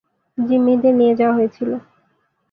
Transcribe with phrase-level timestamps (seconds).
[0.37, 1.71] জিম্মিদের নিয়ে যাওয়া হয়েছিল।